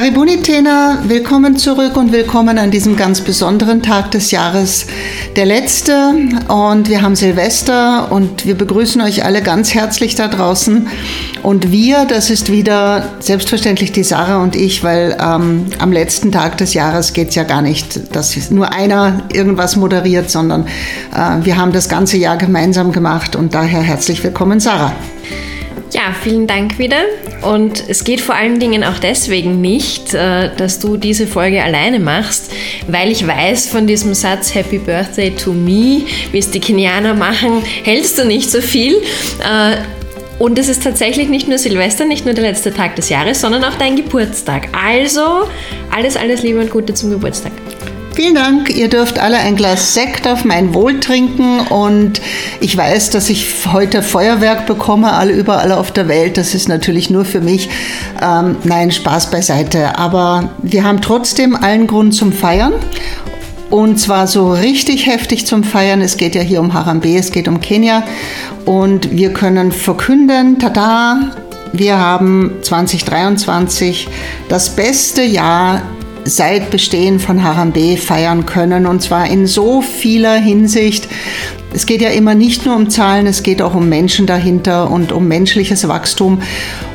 [0.00, 4.86] Karibuni Tena, willkommen zurück und willkommen an diesem ganz besonderen Tag des Jahres,
[5.36, 6.14] der letzte.
[6.48, 10.88] Und wir haben Silvester und wir begrüßen euch alle ganz herzlich da draußen.
[11.42, 16.56] Und wir, das ist wieder selbstverständlich die Sarah und ich, weil ähm, am letzten Tag
[16.56, 20.66] des Jahres geht es ja gar nicht, dass nur einer irgendwas moderiert, sondern
[21.14, 24.94] äh, wir haben das ganze Jahr gemeinsam gemacht und daher herzlich willkommen, Sarah.
[25.92, 27.00] Ja, vielen Dank wieder.
[27.42, 31.98] Und es geht vor allen Dingen auch deswegen nicht, äh, dass du diese Folge alleine
[31.98, 32.50] machst,
[32.86, 37.62] weil ich weiß von diesem Satz Happy Birthday to me, wie es die Kenianer machen,
[37.84, 38.94] hältst du nicht so viel.
[39.40, 39.76] Äh,
[40.38, 43.62] und es ist tatsächlich nicht nur Silvester, nicht nur der letzte Tag des Jahres, sondern
[43.62, 44.68] auch dein Geburtstag.
[44.72, 45.48] Also
[45.94, 47.52] alles, alles Liebe und Gute zum Geburtstag.
[48.20, 48.68] Vielen Dank.
[48.68, 52.20] Ihr dürft alle ein Glas Sekt auf mein Wohl trinken und
[52.60, 56.36] ich weiß, dass ich heute Feuerwerk bekomme, alle überall auf der Welt.
[56.36, 57.70] Das ist natürlich nur für mich.
[58.20, 59.98] Ähm, nein, Spaß beiseite.
[59.98, 62.74] Aber wir haben trotzdem allen Grund zum Feiern.
[63.70, 66.02] Und zwar so richtig heftig zum Feiern.
[66.02, 68.02] Es geht ja hier um Harambe, es geht um Kenia.
[68.66, 71.30] Und wir können verkünden, tada,
[71.72, 74.08] wir haben 2023
[74.50, 75.80] das beste Jahr
[76.24, 78.86] seit Bestehen von Harambe feiern können.
[78.86, 81.08] Und zwar in so vieler Hinsicht.
[81.72, 85.12] Es geht ja immer nicht nur um Zahlen, es geht auch um Menschen dahinter und
[85.12, 86.42] um menschliches Wachstum.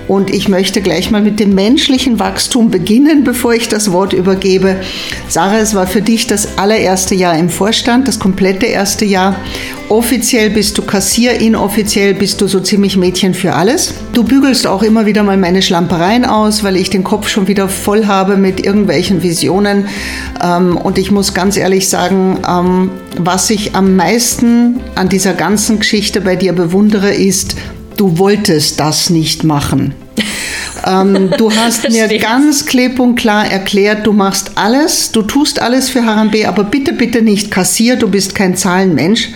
[0.07, 4.77] Und ich möchte gleich mal mit dem menschlichen Wachstum beginnen, bevor ich das Wort übergebe.
[5.27, 9.35] Sarah, es war für dich das allererste Jahr im Vorstand, das komplette erste Jahr.
[9.89, 13.93] Offiziell bist du Kassier, inoffiziell bist du so ziemlich Mädchen für alles.
[14.13, 17.69] Du bügelst auch immer wieder mal meine Schlampereien aus, weil ich den Kopf schon wieder
[17.69, 19.87] voll habe mit irgendwelchen Visionen.
[20.43, 25.79] Ähm, und ich muss ganz ehrlich sagen, ähm, was ich am meisten an dieser ganzen
[25.79, 27.55] Geschichte bei dir bewundere, ist,
[27.97, 29.93] du wolltest das nicht machen.
[30.85, 35.89] ähm, du hast mir ganz klipp und klar erklärt, du machst alles, du tust alles
[35.89, 39.29] für Harambe, aber bitte, bitte nicht kassier, du bist kein Zahlenmensch.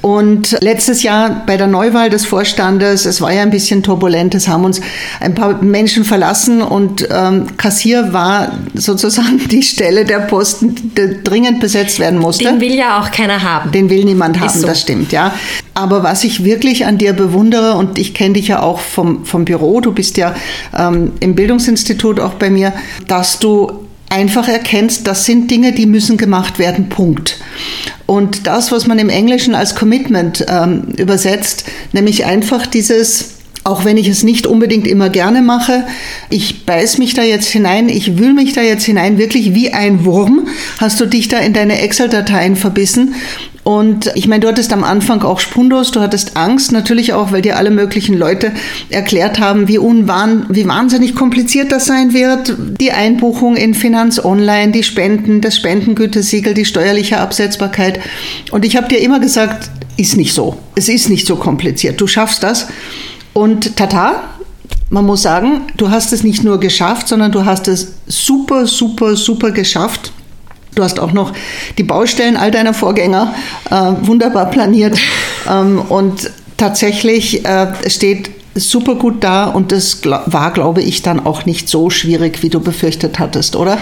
[0.00, 4.48] Und letztes Jahr bei der Neuwahl des Vorstandes, es war ja ein bisschen turbulent, es
[4.48, 4.80] haben uns
[5.20, 11.60] ein paar Menschen verlassen und ähm, Kassier war sozusagen die Stelle der Posten, die dringend
[11.60, 12.44] besetzt werden musste.
[12.44, 13.72] Den will ja auch keiner haben.
[13.72, 14.66] Den will niemand haben, so.
[14.66, 15.34] das stimmt, ja.
[15.74, 19.44] Aber was ich wirklich an dir bewundere, und ich kenne dich ja auch vom, vom
[19.44, 20.34] Büro, du bist ja
[20.76, 22.72] ähm, im Bildungsinstitut auch bei mir,
[23.06, 27.38] dass du einfach erkennst, das sind Dinge, die müssen gemacht werden, Punkt.
[28.06, 33.98] Und das, was man im Englischen als Commitment ähm, übersetzt, nämlich einfach dieses, auch wenn
[33.98, 35.84] ich es nicht unbedingt immer gerne mache,
[36.30, 40.04] ich beiß mich da jetzt hinein, ich wühl mich da jetzt hinein, wirklich wie ein
[40.04, 40.48] Wurm,
[40.78, 43.14] hast du dich da in deine Excel-Dateien verbissen
[43.68, 47.42] und ich meine, du hattest am Anfang auch Spundos, du hattest Angst, natürlich auch, weil
[47.42, 48.52] dir alle möglichen Leute
[48.88, 52.56] erklärt haben, wie, unwahn, wie wahnsinnig kompliziert das sein wird.
[52.80, 58.00] Die Einbuchung in Finanz Online, die Spenden, das Spendengütesiegel, die steuerliche Absetzbarkeit.
[58.52, 59.68] Und ich habe dir immer gesagt,
[59.98, 60.56] ist nicht so.
[60.74, 62.00] Es ist nicht so kompliziert.
[62.00, 62.68] Du schaffst das.
[63.34, 64.30] Und tata,
[64.88, 69.14] man muss sagen, du hast es nicht nur geschafft, sondern du hast es super, super,
[69.14, 70.10] super geschafft.
[70.78, 71.32] Du hast auch noch
[71.76, 73.34] die Baustellen all deiner Vorgänger
[73.68, 74.96] äh, wunderbar planiert.
[75.50, 81.46] ähm, und tatsächlich äh, steht super gut da und das war, glaube ich, dann auch
[81.46, 83.76] nicht so schwierig, wie du befürchtet hattest, oder?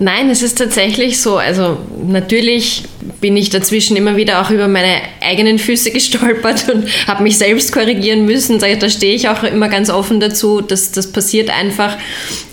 [0.00, 1.38] Nein, es ist tatsächlich so.
[1.38, 1.76] Also
[2.06, 2.84] natürlich
[3.20, 7.72] bin ich dazwischen immer wieder auch über meine eigenen Füße gestolpert und habe mich selbst
[7.72, 8.58] korrigieren müssen.
[8.60, 11.96] Da stehe ich auch immer ganz offen dazu, dass das passiert einfach.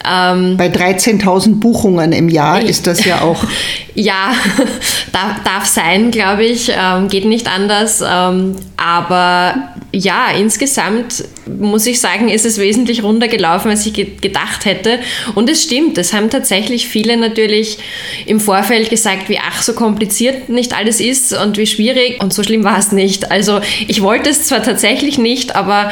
[0.10, 3.44] Ähm, Bei 13.000 Buchungen im Jahr ist das ja auch.
[3.96, 4.34] ja,
[5.12, 6.72] darf, darf sein, glaube ich.
[6.76, 8.04] Ähm, geht nicht anders.
[8.06, 14.66] Ähm, aber ja, insgesamt muss ich sagen, ist es wesentlich runtergelaufen, als ich ge gedacht
[14.66, 15.00] hätte.
[15.36, 17.78] Und es stimmt, es haben tatsächlich viele natürlich
[18.26, 22.22] im Vorfeld gesagt, wie ach so kompliziert nicht alles ist und wie schwierig.
[22.22, 23.32] Und so schlimm war es nicht.
[23.32, 25.92] Also ich wollte es zwar tatsächlich nicht, aber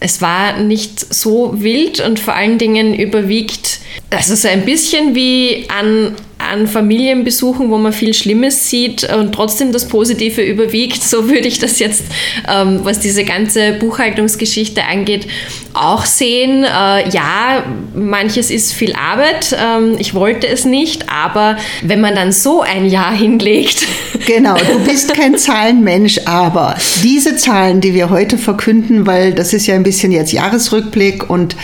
[0.00, 5.66] es war nicht so wild und vor allen Dingen überwiegt, also so ein bisschen wie
[5.68, 6.14] an
[6.52, 11.02] an Familienbesuchen, wo man viel Schlimmes sieht und trotzdem das Positive überwiegt.
[11.02, 12.04] So würde ich das jetzt,
[12.46, 15.26] ähm, was diese ganze Buchhaltungsgeschichte angeht,
[15.72, 16.64] auch sehen.
[16.64, 17.64] Äh, ja,
[17.94, 19.56] manches ist viel Arbeit.
[19.58, 23.86] Ähm, ich wollte es nicht, aber wenn man dann so ein Jahr hinlegt.
[24.26, 29.66] Genau, du bist kein Zahlenmensch, aber diese Zahlen, die wir heute verkünden, weil das ist
[29.66, 31.56] ja ein bisschen jetzt Jahresrückblick und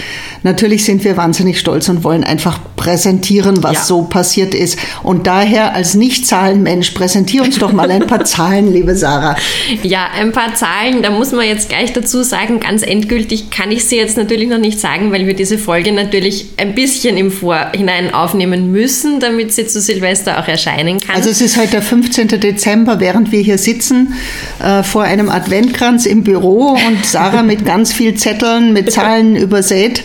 [0.43, 3.85] natürlich sind wir wahnsinnig stolz und wollen einfach präsentieren, was ja.
[3.85, 4.79] so passiert ist.
[5.02, 9.37] Und daher als Nicht-Zahlenmensch, präsentier uns doch mal ein paar Zahlen, liebe Sarah.
[9.82, 13.85] Ja, ein paar Zahlen, da muss man jetzt gleich dazu sagen, ganz endgültig kann ich
[13.85, 18.14] sie jetzt natürlich noch nicht sagen, weil wir diese Folge natürlich ein bisschen im Vorhinein
[18.14, 21.17] aufnehmen müssen, damit sie zu Silvester auch erscheinen kann.
[21.17, 22.29] Also es ist heute der 15.
[22.29, 24.14] Dezember, während wir hier sitzen
[24.62, 30.02] äh, vor einem Adventkranz im Büro und Sarah mit ganz viel Zetteln, mit Zahlen übersät.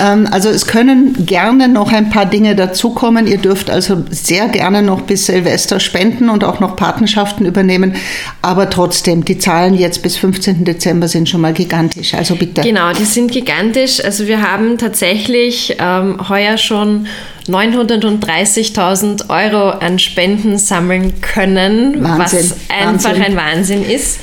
[0.00, 3.26] Ähm, also es können gerne noch ein paar Dinge dazukommen.
[3.26, 7.96] Ihr dürft also sehr gerne noch bis Silvester spenden und auch noch Patenschaften übernehmen.
[8.42, 10.64] Aber trotzdem, die Zahlen jetzt bis 15.
[10.64, 12.14] Dezember sind schon mal gigantisch.
[12.14, 12.62] Also bitte.
[12.62, 14.02] Genau, die sind gigantisch.
[14.04, 17.06] Also wir haben tatsächlich ähm, heuer schon
[17.48, 23.22] 930.000 Euro an Spenden sammeln können, Wahnsinn, was einfach Wahnsinn.
[23.22, 24.20] ein Wahnsinn ist.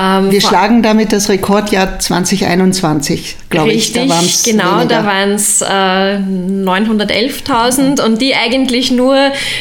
[0.00, 3.94] Ähm, Wir schlagen damit das Rekordjahr 2021, glaube ich.
[3.94, 4.86] Richtig, genau, weniger.
[4.86, 9.18] da waren es äh, 911.000 und die eigentlich nur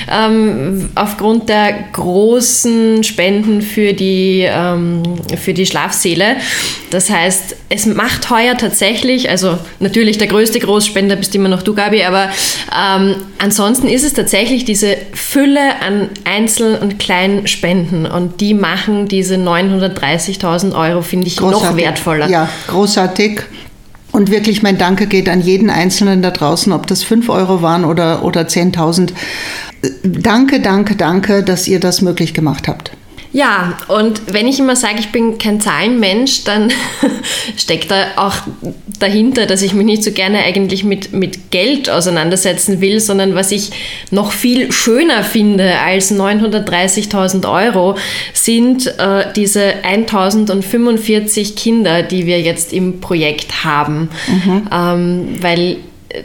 [0.09, 5.03] ähm, aufgrund der großen Spenden für die, ähm,
[5.37, 6.37] für die Schlafsäle.
[6.89, 11.75] Das heißt, es macht heuer tatsächlich, also natürlich der größte Großspender bist immer noch du,
[11.75, 12.29] Gabi, aber
[12.75, 19.07] ähm, ansonsten ist es tatsächlich diese Fülle an Einzel- und kleinen Spenden und die machen
[19.07, 19.37] diese
[20.37, 21.69] 930.000 Euro, finde ich, großartig.
[21.69, 22.29] noch wertvoller.
[22.29, 23.41] Ja, großartig.
[24.11, 27.85] Und wirklich mein Danke geht an jeden Einzelnen da draußen, ob das 5 Euro waren
[27.85, 29.11] oder, oder 10.000.
[30.03, 32.91] Danke, danke, danke, dass ihr das möglich gemacht habt.
[33.31, 36.71] Ja, und wenn ich immer sage, ich bin kein Zahlenmensch, dann
[37.57, 38.33] steckt da auch
[38.99, 43.51] dahinter, dass ich mich nicht so gerne eigentlich mit, mit Geld auseinandersetzen will, sondern was
[43.51, 43.69] ich
[44.09, 47.95] noch viel schöner finde als 930.000 Euro,
[48.33, 54.09] sind äh, diese 1045 Kinder, die wir jetzt im Projekt haben.
[54.27, 54.69] Mhm.
[54.71, 55.77] Ähm, weil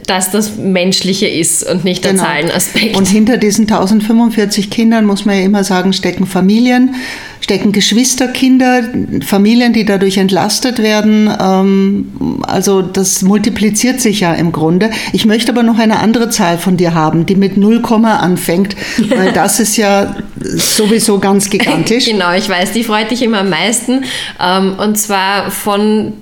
[0.07, 2.23] dass das Menschliche ist und nicht der genau.
[2.23, 2.97] Zahlenaspekt.
[2.97, 6.95] Und hinter diesen 1045 Kindern, muss man ja immer sagen, stecken Familien,
[7.39, 8.81] stecken Geschwisterkinder,
[9.23, 11.29] Familien, die dadurch entlastet werden.
[11.39, 14.89] Ähm, also das multipliziert sich ja im Grunde.
[15.13, 18.75] Ich möchte aber noch eine andere Zahl von dir haben, die mit 0, anfängt,
[19.09, 22.05] weil das ist ja sowieso ganz gigantisch.
[22.05, 24.03] genau, ich weiß, die freut dich immer am meisten.
[24.41, 26.13] Ähm, und zwar von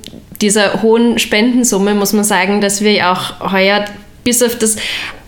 [0.43, 3.85] dieser hohen Spendensumme muss man sagen, dass wir auch heuer
[4.23, 4.75] bis auf das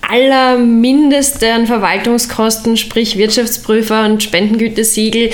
[0.08, 5.32] allermindeste an Verwaltungskosten, sprich Wirtschaftsprüfer und Spendengütesiegel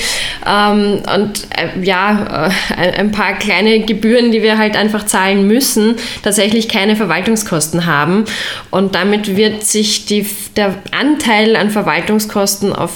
[0.47, 5.95] ähm, und äh, ja, äh, ein paar kleine Gebühren, die wir halt einfach zahlen müssen,
[6.23, 8.23] tatsächlich keine Verwaltungskosten haben.
[8.69, 10.25] Und damit wird sich die,
[10.55, 12.91] der Anteil an Verwaltungskosten auf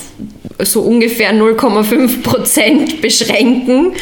[0.60, 3.94] so ungefähr 0,5 Prozent beschränken.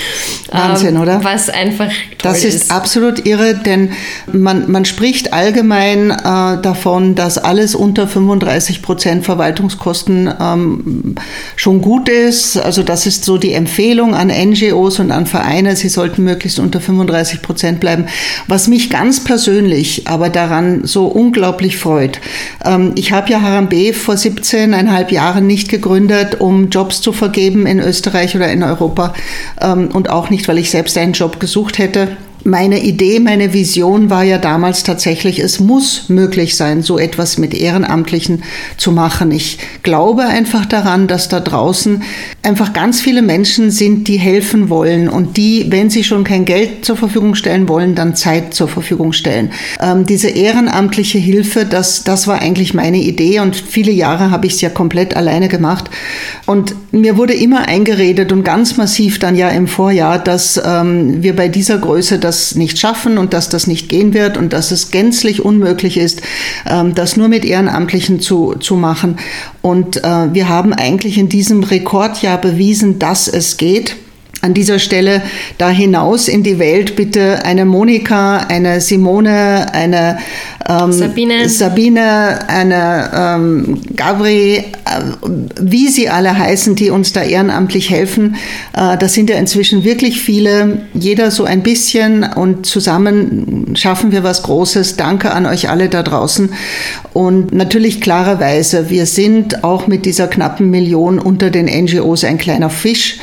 [0.52, 1.24] Wahnsinn, ähm, oder?
[1.24, 3.92] Was einfach toll Das ist, ist, absolut irre, denn
[4.32, 11.16] man, man spricht allgemein äh, davon, dass alles unter 35 Prozent Verwaltungskosten ähm,
[11.56, 12.58] schon gut ist.
[12.58, 16.80] Also das ist so die Empfehlung an NGOs und an Vereine, sie sollten möglichst unter
[16.80, 18.06] 35 Prozent bleiben.
[18.48, 22.20] Was mich ganz persönlich aber daran so unglaublich freut.
[22.64, 27.80] Ähm, ich habe ja Harambe vor 17,5 Jahren nicht gegründet, um Jobs zu vergeben in
[27.80, 29.14] Österreich oder in Europa
[29.62, 34.10] ähm, und auch nicht, weil ich selbst einen Job gesucht hätte meine Idee, meine Vision
[34.10, 38.44] war ja damals tatsächlich, es muss möglich sein, so etwas mit Ehrenamtlichen
[38.78, 39.32] zu machen.
[39.32, 42.04] Ich glaube einfach daran, dass da draußen
[42.42, 46.84] einfach ganz viele Menschen sind, die helfen wollen und die, wenn sie schon kein Geld
[46.84, 49.52] zur Verfügung stellen wollen, dann Zeit zur Verfügung stellen.
[49.80, 54.56] Ähm, diese ehrenamtliche Hilfe, das, das war eigentlich meine Idee und viele Jahre habe ich
[54.56, 55.90] es ja komplett alleine gemacht.
[56.46, 61.36] Und mir wurde immer eingeredet und ganz massiv dann ja im Vorjahr, dass ähm, wir
[61.36, 64.72] bei dieser Größe das das nicht schaffen und dass das nicht gehen wird und dass
[64.72, 66.22] es gänzlich unmöglich ist,
[66.68, 69.18] ähm, das nur mit Ehrenamtlichen zu, zu machen.
[69.62, 73.96] Und äh, wir haben eigentlich in diesem Rekordjahr bewiesen, dass es geht
[74.44, 75.22] an dieser Stelle
[75.58, 80.18] da hinaus in die Welt bitte eine Monika, eine Simone, eine
[80.68, 81.48] ähm, Sabine.
[81.50, 84.64] Sabine, eine ähm, Gabri, äh,
[85.62, 88.36] wie sie alle heißen, die uns da ehrenamtlich helfen.
[88.76, 94.24] Äh, das sind ja inzwischen wirklich viele, jeder so ein bisschen und zusammen schaffen wir
[94.24, 94.98] was Großes.
[94.98, 96.50] Danke an euch alle da draußen.
[97.14, 102.70] Und natürlich klarerweise, wir sind auch mit dieser knappen Million unter den NGOs ein kleiner
[102.70, 103.20] Fisch.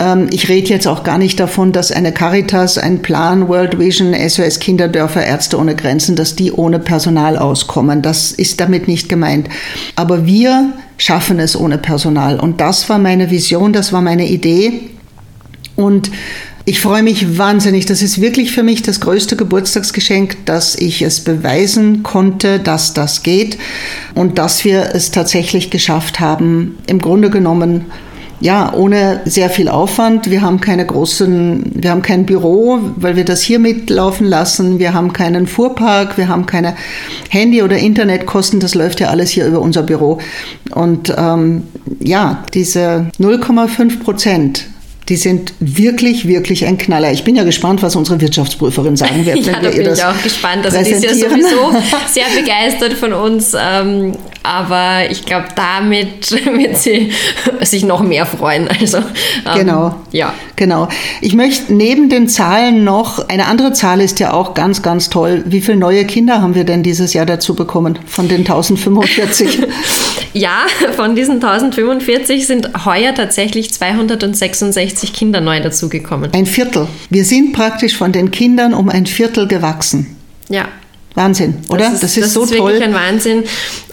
[0.00, 4.14] Ähm, ich rede jetzt auch gar nicht davon, dass eine Caritas, ein Plan, World Vision,
[4.14, 8.02] SOS Kinderdörfer, Ärzte ohne Grenzen, dass die ohne Personal auskommen.
[8.02, 9.48] Das ist damit nicht gemeint.
[9.96, 12.38] Aber wir schaffen es ohne Personal.
[12.40, 14.80] Und das war meine Vision, das war meine Idee.
[15.76, 16.10] Und
[16.66, 17.84] ich freue mich wahnsinnig.
[17.84, 23.22] Das ist wirklich für mich das größte Geburtstagsgeschenk, dass ich es beweisen konnte, dass das
[23.22, 23.58] geht
[24.14, 27.86] und dass wir es tatsächlich geschafft haben, im Grunde genommen
[28.40, 30.30] ja, ohne sehr viel Aufwand.
[30.30, 34.78] Wir haben keine großen, wir haben kein Büro, weil wir das hier mitlaufen lassen.
[34.78, 36.74] Wir haben keinen Fuhrpark, wir haben keine
[37.30, 38.60] Handy- oder Internetkosten.
[38.60, 40.18] Das läuft ja alles hier über unser Büro.
[40.74, 41.64] Und ähm,
[42.00, 44.66] ja, diese 0,5 Prozent
[45.08, 47.12] die sind wirklich, wirklich ein Knaller.
[47.12, 49.38] Ich bin ja gespannt, was unsere Wirtschaftsprüferin sagen wird.
[49.46, 50.64] ja, da bin ich auch gespannt.
[50.64, 51.72] Also die ist ja sowieso
[52.10, 53.54] sehr begeistert von uns.
[53.58, 54.12] Ähm,
[54.44, 57.12] aber ich glaube, damit wird sie
[57.62, 58.68] sich noch mehr freuen.
[58.68, 59.04] Also, ähm,
[59.56, 59.96] genau.
[60.12, 60.34] Ja.
[60.56, 60.88] Genau.
[61.22, 65.42] Ich möchte neben den Zahlen noch, eine andere Zahl ist ja auch ganz, ganz toll.
[65.46, 69.66] Wie viele neue Kinder haben wir denn dieses Jahr dazu bekommen von den 1045?
[70.34, 76.30] ja, von diesen 1045 sind heuer tatsächlich 266 Kinder neu dazugekommen.
[76.34, 76.86] Ein Viertel.
[77.08, 80.16] Wir sind praktisch von den Kindern um ein Viertel gewachsen.
[80.50, 80.68] Ja.
[81.14, 81.90] Wahnsinn, oder?
[81.90, 82.72] Das ist, das ist das so ist toll.
[82.72, 83.44] wirklich ein Wahnsinn.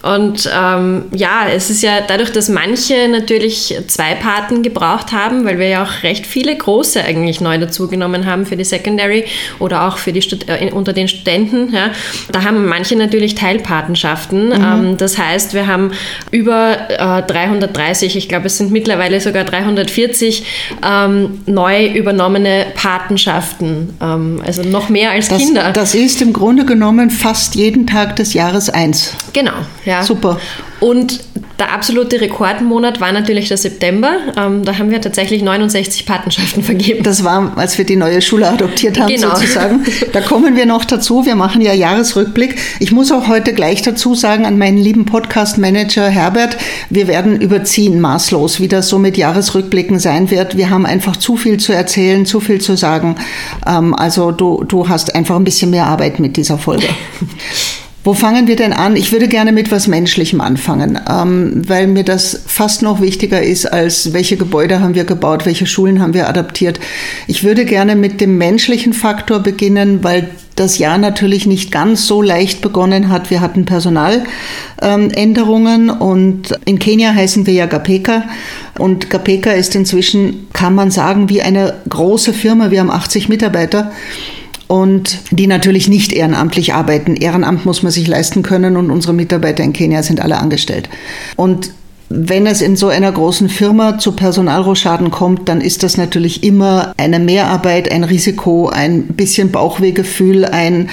[0.02, 5.60] Und ähm, ja, es ist ja dadurch, dass manche natürlich zwei Paten gebraucht haben, weil
[5.60, 9.26] wir ja auch recht viele große eigentlich neu dazugenommen haben für die Secondary
[9.60, 11.74] oder auch für die Stud äh, unter den Studenten.
[11.74, 11.92] Ja,
[12.32, 14.50] da haben manche natürlich Teilpatenschaften.
[14.50, 14.54] Mhm.
[14.54, 15.92] Ähm, das heißt, wir haben
[16.32, 20.46] über äh, 330, ich glaube, es sind mittlerweile sogar 340
[20.84, 23.94] ähm, neu übernommene Patenschaften.
[24.02, 25.72] Ähm, also noch mehr als das, Kinder.
[25.72, 29.14] Das ist im Grunde genommen fast jeden Tag des Jahres eins.
[29.34, 29.54] Genau,
[29.86, 29.91] ja.
[30.04, 30.40] Super.
[30.80, 31.20] Und
[31.62, 34.14] der absolute Rekordmonat war natürlich der September.
[34.36, 37.04] Ähm, da haben wir tatsächlich 69 Patenschaften vergeben.
[37.04, 39.36] Das war, als wir die neue Schule adoptiert haben, genau.
[39.36, 39.86] sozusagen.
[40.12, 41.24] Da kommen wir noch dazu.
[41.24, 42.56] Wir machen ja Jahresrückblick.
[42.80, 46.58] Ich muss auch heute gleich dazu sagen an meinen lieben Podcast-Manager Herbert,
[46.90, 50.58] wir werden überziehen maßlos, wie das so mit Jahresrückblicken sein wird.
[50.58, 53.18] Wir haben einfach zu viel zu erzählen, zu viel zu sagen.
[53.68, 56.88] Ähm, also du, du hast einfach ein bisschen mehr Arbeit mit dieser Folge.
[58.04, 58.96] Wo fangen wir denn an?
[58.96, 63.68] Ich würde gerne mit was Menschlichem anfangen, ähm, weil mir das fast noch wichtiger ist,
[63.68, 66.80] als welche Gebäude haben wir gebaut, welche Schulen haben wir adaptiert.
[67.28, 72.24] Ich würde gerne mit dem menschlichen Faktor beginnen, weil das Jahr natürlich nicht ganz so
[72.24, 73.30] leicht begonnen hat.
[73.30, 78.24] Wir hatten Personaländerungen ähm, und in Kenia heißen wir ja Gapeka
[78.80, 82.72] und Gapeka ist inzwischen, kann man sagen, wie eine große Firma.
[82.72, 83.92] Wir haben 80 Mitarbeiter
[84.72, 87.18] und die natürlich nicht ehrenamtlich arbeiten.
[87.18, 90.88] Ehrenamt muss man sich leisten können und unsere Mitarbeiter in Kenia sind alle angestellt.
[91.36, 91.72] Und
[92.14, 96.94] wenn es in so einer großen Firma zu Personalrochaden kommt, dann ist das natürlich immer
[96.98, 100.90] eine Mehrarbeit, ein Risiko, ein bisschen Bauchwehgefühl, ein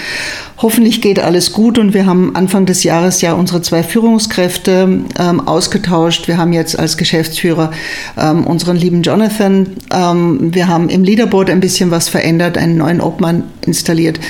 [0.59, 1.79] hoffentlich geht alles gut.
[1.79, 6.29] Und wir haben Anfang des Jahres ja unsere zwei Führungskräfte ähm, ausgetauscht.
[6.29, 7.73] Wir haben jetzt als Geschäftsführer
[8.17, 9.67] ähm, unseren lieben Jonathan.
[9.93, 14.21] Ähm, wir haben im Leaderboard ein bisschen was verändert, einen neuen Obmann installiert.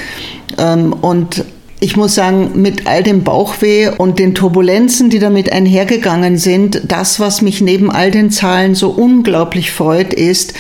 [0.58, 1.44] Ähm, und
[1.80, 7.20] ich muss sagen, mit all dem Bauchweh und den Turbulenzen, die damit einhergegangen sind, das,
[7.20, 10.54] was mich neben all den Zahlen so unglaublich freut, ist,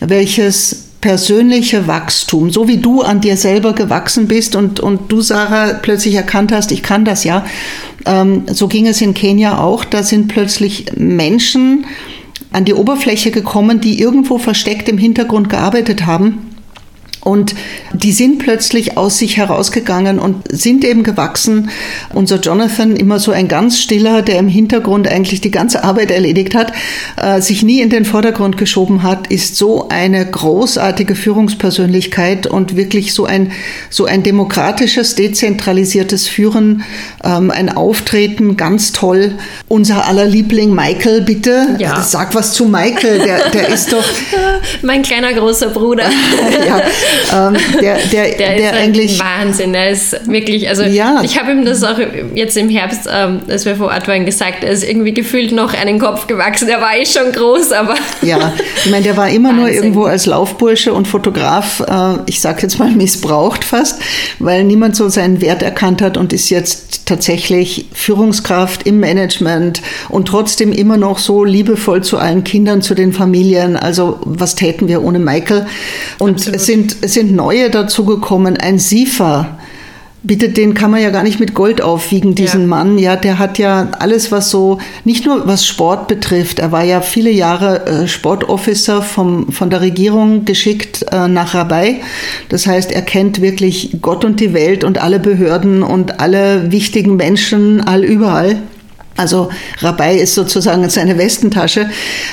[0.00, 5.72] welches persönliche Wachstum, so wie du an dir selber gewachsen bist und, und du, Sarah,
[5.74, 7.44] plötzlich erkannt hast, ich kann das ja.
[8.04, 9.84] Ähm, so ging es in Kenia auch.
[9.84, 11.86] Da sind plötzlich Menschen
[12.52, 16.49] an die Oberfläche gekommen, die irgendwo versteckt im Hintergrund gearbeitet haben
[17.22, 17.54] und
[17.92, 21.70] die sind plötzlich aus sich herausgegangen und sind eben gewachsen.
[22.14, 26.54] Unser Jonathan, immer so ein ganz stiller, der im Hintergrund eigentlich die ganze Arbeit erledigt
[26.54, 26.72] hat,
[27.16, 33.12] äh, sich nie in den Vordergrund geschoben hat, ist so eine großartige Führungspersönlichkeit und wirklich
[33.12, 33.52] so ein,
[33.90, 36.84] so ein demokratisches, dezentralisiertes Führen,
[37.22, 39.34] ähm, ein Auftreten, ganz toll.
[39.68, 41.76] Unser aller Liebling Michael, bitte.
[41.78, 42.00] Ja.
[42.02, 44.04] Sag was zu Michael, der, der ist doch.
[44.80, 46.04] mein kleiner großer Bruder.
[46.66, 46.80] ja
[47.34, 49.74] ähm, der, der, der, der eigentlich Wahnsinn.
[49.74, 51.22] Er ist wirklich, also ja.
[51.22, 51.98] ich habe ihm das auch
[52.34, 54.64] jetzt im Herbst, ähm, als wir vor Ort waren, gesagt.
[54.64, 56.68] Er ist irgendwie gefühlt noch einen Kopf gewachsen.
[56.68, 58.52] Er war eh schon groß, aber ja,
[58.84, 59.64] ich meine, der war immer Wahnsinn.
[59.64, 61.80] nur irgendwo als Laufbursche und Fotograf.
[61.80, 64.00] Äh, ich sage jetzt mal missbraucht fast,
[64.38, 70.28] weil niemand so seinen Wert erkannt hat und ist jetzt tatsächlich Führungskraft im Management und
[70.28, 73.76] trotzdem immer noch so liebevoll zu allen Kindern, zu den Familien.
[73.76, 75.66] Also was täten wir ohne Michael?
[76.18, 76.56] Und Absolut.
[76.56, 78.56] es sind es sind neue dazugekommen.
[78.56, 79.58] Ein Sifa,
[80.22, 82.66] bitte, den kann man ja gar nicht mit Gold aufwiegen, diesen ja.
[82.66, 82.98] Mann.
[82.98, 86.58] Ja, der hat ja alles, was so, nicht nur was Sport betrifft.
[86.58, 92.00] Er war ja viele Jahre äh, Sportofficer vom, von der Regierung geschickt äh, nach Rabai.
[92.48, 97.16] Das heißt, er kennt wirklich Gott und die Welt und alle Behörden und alle wichtigen
[97.16, 98.58] Menschen all überall.
[99.20, 99.50] Also
[99.80, 101.90] Rabai ist sozusagen seine Westentasche,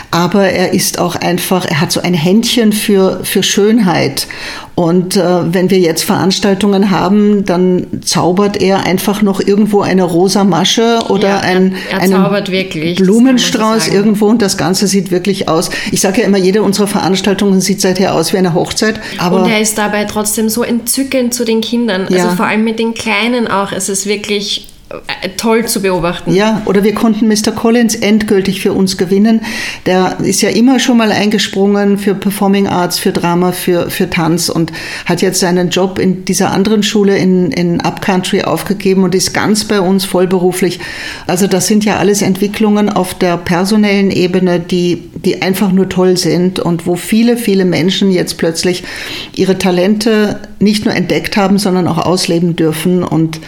[0.09, 4.27] aber er ist auch einfach, er hat so ein Händchen für, für Schönheit.
[4.73, 10.43] Und äh, wenn wir jetzt Veranstaltungen haben, dann zaubert er einfach noch irgendwo eine rosa
[10.43, 15.71] Masche oder ja, ein, er, er wirklich, Blumenstrauß irgendwo und das Ganze sieht wirklich aus.
[15.91, 19.01] Ich sage ja immer, jede unserer Veranstaltungen sieht seither aus wie eine Hochzeit.
[19.17, 22.03] Aber und er ist dabei trotzdem so entzückend zu den Kindern.
[22.03, 22.29] Also ja.
[22.35, 23.71] vor allem mit den Kleinen auch.
[23.71, 24.67] Es ist wirklich
[25.35, 26.33] toll zu beobachten.
[26.33, 27.51] Ja, oder wir konnten Mr.
[27.53, 29.41] Collins endgültig für uns gewinnen.
[29.85, 34.47] Der ist ja immer schon mal eingesprungen für Performing Arts, für Drama, für, für Tanz
[34.47, 34.71] und
[35.05, 39.65] hat jetzt seinen Job in dieser anderen Schule in, in Upcountry aufgegeben und ist ganz
[39.65, 40.79] bei uns vollberuflich.
[41.27, 46.15] Also das sind ja alles Entwicklungen auf der personellen Ebene, die, die einfach nur toll
[46.15, 48.85] sind und wo viele, viele Menschen jetzt plötzlich
[49.35, 53.41] ihre Talente nicht nur entdeckt haben, sondern auch ausleben dürfen und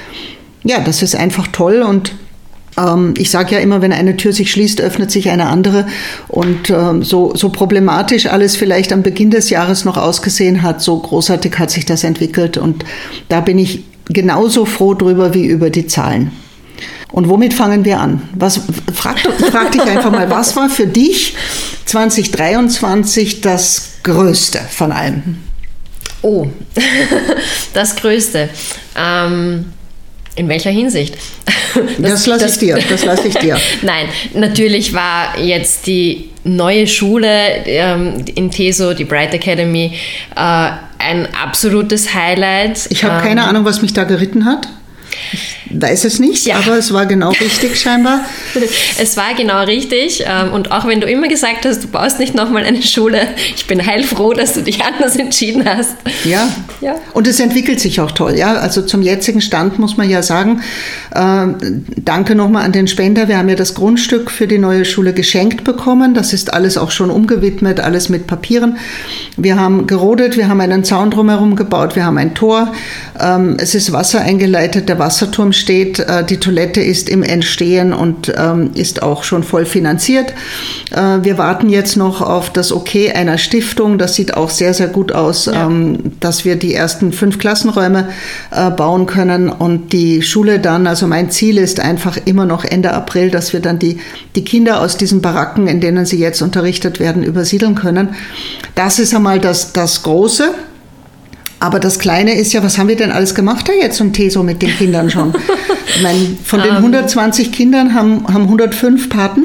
[0.63, 2.11] ja, das ist einfach toll und
[2.79, 5.87] ähm, ich sage ja immer, wenn eine Tür sich schließt, öffnet sich eine andere.
[6.27, 10.97] Und ähm, so, so problematisch alles vielleicht am Beginn des Jahres noch ausgesehen hat, so
[10.97, 12.57] großartig hat sich das entwickelt.
[12.57, 12.85] Und
[13.27, 16.31] da bin ich genauso froh drüber wie über die Zahlen.
[17.11, 18.21] Und womit fangen wir an?
[18.35, 18.61] Was,
[18.93, 21.35] frag, frag dich einfach mal, was war für dich
[21.85, 25.37] 2023 das Größte von allem?
[26.21, 26.47] Oh,
[27.73, 28.49] das Größte.
[28.95, 29.65] Ähm
[30.39, 31.15] in welcher Hinsicht?
[31.99, 32.79] Das, das lasse ich dir.
[32.89, 33.57] Das lasse ich dir.
[33.81, 37.29] Nein, natürlich war jetzt die neue Schule
[37.65, 39.93] ähm, in Teso, die Bright Academy,
[40.35, 42.87] äh, ein absolutes Highlight.
[42.89, 44.69] Ich habe ähm, keine Ahnung, was mich da geritten hat.
[45.33, 46.57] Ich weiß es nicht, ja.
[46.57, 48.25] aber es war genau richtig scheinbar.
[49.01, 50.23] Es war genau richtig.
[50.25, 53.67] Ähm, und auch wenn du immer gesagt hast, du baust nicht nochmal eine Schule, ich
[53.67, 55.95] bin heilfroh, dass du dich anders entschieden hast.
[56.25, 56.49] Ja.
[56.81, 56.95] ja.
[57.13, 58.35] Und es entwickelt sich auch toll.
[58.35, 60.61] Ja, also zum jetzigen Stand muss man ja sagen,
[61.13, 61.47] äh,
[61.97, 63.27] danke nochmal an den Spender.
[63.27, 66.13] Wir haben ja das Grundstück für die neue Schule geschenkt bekommen.
[66.13, 68.77] Das ist alles auch schon umgewidmet, alles mit Papieren.
[69.37, 72.73] Wir haben gerodet, wir haben einen Zaun drumherum gebaut, wir haben ein Tor.
[73.19, 75.99] Ähm, es ist Wasser eingeleitet, der Wasserturm steht.
[75.99, 80.33] Äh, die Toilette ist im Entstehen und ähm, ist auch schon voll finanziert.
[80.91, 83.97] Äh, wir warten jetzt noch auf das Okay einer Stiftung.
[83.97, 85.67] Das sieht auch sehr, sehr gut aus, ja.
[85.67, 88.09] Ähm, dass wir die ersten fünf Klassenräume
[88.51, 92.91] äh, bauen können und die Schule dann, also mein Ziel ist einfach immer noch Ende
[92.93, 93.99] April, dass wir dann die,
[94.35, 98.15] die Kinder aus diesen Baracken, in denen sie jetzt unterrichtet werden, übersiedeln können.
[98.75, 100.53] Das ist einmal das, das Große.
[101.59, 104.43] Aber das Kleine ist ja, was haben wir denn alles gemacht da jetzt und Teso
[104.43, 105.33] mit den Kindern schon?
[105.95, 107.51] Ich meine, von den 120 ähm.
[107.51, 109.43] Kindern haben, haben 105 Paten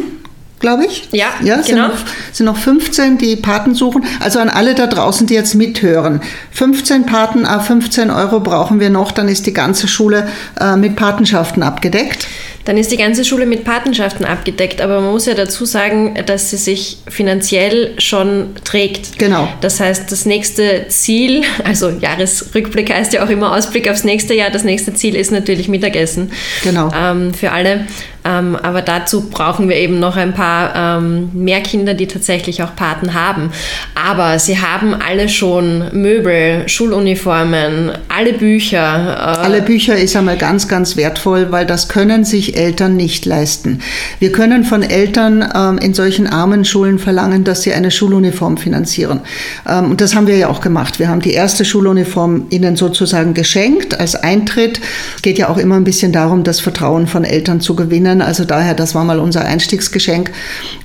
[0.64, 1.08] glaube ich.
[1.12, 1.88] Ja, ja sind genau.
[1.88, 1.94] Noch,
[2.32, 4.02] sind noch 15, die Paten suchen.
[4.20, 6.22] Also an alle da draußen, die jetzt mithören.
[6.52, 10.26] 15 Paten, 15 Euro brauchen wir noch, dann ist die ganze Schule
[10.58, 12.26] äh, mit Patenschaften abgedeckt.
[12.64, 16.50] Dann ist die ganze Schule mit Patenschaften abgedeckt, aber man muss ja dazu sagen, dass
[16.50, 19.18] sie sich finanziell schon trägt.
[19.18, 19.48] Genau.
[19.60, 24.50] Das heißt, das nächste Ziel, also Jahresrückblick heißt ja auch immer Ausblick aufs nächste Jahr,
[24.50, 26.32] das nächste Ziel ist natürlich Mittagessen.
[26.62, 26.90] Genau.
[26.94, 27.86] Ähm, für alle.
[28.24, 32.74] Ähm, aber dazu brauchen wir eben noch ein paar ähm, mehr Kinder, die tatsächlich auch
[32.74, 33.50] Paten haben.
[33.94, 39.38] Aber sie haben alle schon Möbel, Schuluniformen, alle Bücher.
[39.40, 43.80] Äh alle Bücher ist einmal ganz, ganz wertvoll, weil das können sich Eltern nicht leisten.
[44.20, 49.20] Wir können von Eltern ähm, in solchen armen Schulen verlangen, dass sie eine Schuluniform finanzieren.
[49.68, 50.98] Ähm, und das haben wir ja auch gemacht.
[50.98, 54.80] Wir haben die erste Schuluniform ihnen sozusagen geschenkt als Eintritt.
[55.16, 58.26] Es geht ja auch immer ein bisschen darum, das Vertrauen von Eltern zu gewinnen können.
[58.26, 60.30] Also daher, das war mal unser Einstiegsgeschenk.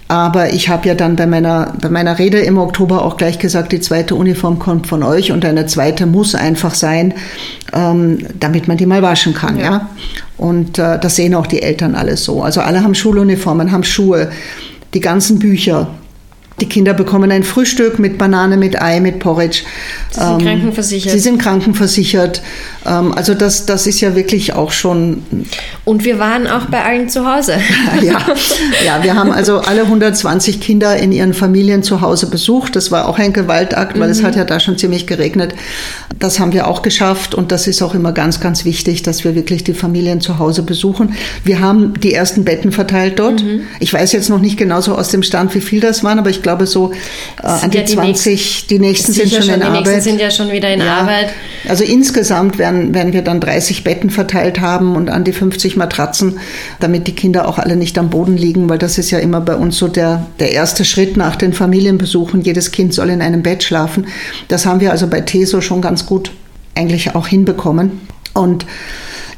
[0.08, 3.72] Aber ich habe ja dann bei meiner, bei meiner Rede im Oktober auch gleich gesagt,
[3.72, 7.14] die zweite Uniform kommt von euch und eine zweite muss einfach sein,
[7.74, 9.58] ähm, damit man die mal waschen kann.
[9.58, 9.64] Ja.
[9.64, 9.90] ja?
[10.38, 12.42] Und äh, das sehen auch die Eltern alles so.
[12.42, 14.32] Also alle haben Schuluniformen, haben Schuhe,
[14.94, 15.88] die ganzen Bücher.
[16.62, 19.64] Die Kinder bekommen ein Frühstück mit Banane, mit Ei, mit Porridge.
[20.12, 21.12] Sie sind ähm, krankenversichert.
[21.12, 22.42] Sie sind krankenversichert.
[22.86, 25.24] Ähm, also das, das ist ja wirklich auch schon.
[25.86, 27.54] Und wir waren auch bei allen zu Hause.
[28.02, 28.20] ja,
[28.86, 32.76] ja, wir haben also alle 120 Kinder in ihren Familien zu Hause besucht.
[32.76, 34.14] Das war auch ein Gewaltakt, weil mhm.
[34.14, 35.54] es hat ja da schon ziemlich geregnet.
[36.18, 39.36] Das haben wir auch geschafft und das ist auch immer ganz, ganz wichtig, dass wir
[39.36, 41.14] wirklich die Familien zu Hause besuchen.
[41.44, 43.44] Wir haben die ersten Betten verteilt dort.
[43.44, 43.62] Mhm.
[43.80, 46.30] Ich weiß jetzt noch nicht genau so aus dem Stand, wie viel das waren, aber
[46.30, 46.92] ich glaube so
[47.44, 49.86] äh, an die, ja die 20, nächsten, die nächsten sind schon, in Arbeit.
[49.86, 51.02] Die nächsten sind ja schon wieder in ja.
[51.02, 51.30] Arbeit.
[51.68, 55.76] Also insgesamt werden werden, werden wir dann 30 Betten verteilt haben und an die 50
[55.76, 56.40] Matratzen,
[56.80, 59.56] damit die Kinder auch alle nicht am Boden liegen, weil das ist ja immer bei
[59.56, 62.42] uns so der, der erste Schritt nach den Familienbesuchen.
[62.42, 64.08] Jedes Kind soll in einem Bett schlafen.
[64.48, 66.32] Das haben wir also bei TESO schon ganz gut
[66.76, 68.02] eigentlich auch hinbekommen.
[68.34, 68.66] Und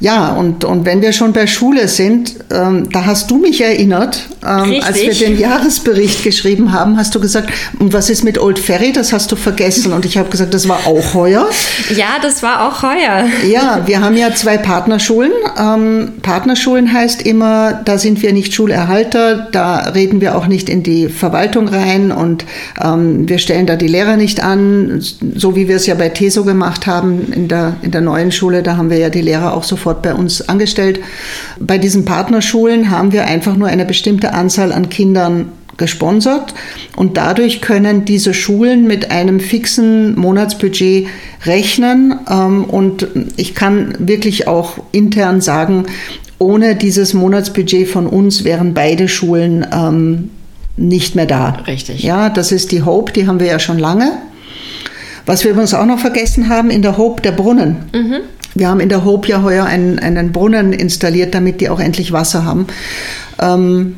[0.01, 4.25] Ja, und, und wenn wir schon bei Schule sind, ähm, da hast du mich erinnert,
[4.43, 8.57] ähm, als wir den Jahresbericht geschrieben haben, hast du gesagt, und was ist mit Old
[8.57, 8.93] Ferry?
[8.93, 9.93] Das hast du vergessen.
[9.93, 11.47] Und ich habe gesagt, das war auch heuer.
[11.95, 13.27] Ja, das war auch heuer.
[13.47, 15.31] Ja, wir haben ja zwei Partnerschulen.
[15.55, 20.81] Ähm, Partnerschulen heißt immer, da sind wir nicht Schulerhalter, da reden wir auch nicht in
[20.81, 22.45] die Verwaltung rein und
[22.83, 24.99] ähm, wir stellen da die Lehrer nicht an,
[25.35, 28.63] so wie wir es ja bei TESO gemacht haben in der, in der neuen Schule,
[28.63, 30.99] da haben wir ja die Lehrer auch sofort sofort bei uns angestellt.
[31.59, 36.53] Bei diesen Partnerschulen haben wir einfach nur eine bestimmte Anzahl an Kindern gesponsert
[36.95, 41.07] und dadurch können diese Schulen mit einem fixen Monatsbudget
[41.45, 45.85] rechnen ähm, und ich kann wirklich auch intern sagen,
[46.37, 50.29] ohne dieses Monatsbudget von uns wären beide Schulen ähm,
[50.77, 51.57] nicht mehr da.
[51.65, 52.03] Richtig.
[52.03, 54.11] Ja, das ist die Hope, die haben wir ja schon lange.
[55.25, 57.77] Was wir übrigens auch noch vergessen haben, in der Hope der Brunnen.
[57.93, 58.21] Mhm.
[58.53, 62.11] Wir haben in der Hope ja heuer einen, einen Brunnen installiert, damit die auch endlich
[62.11, 62.67] Wasser haben.
[63.39, 63.95] Ähm,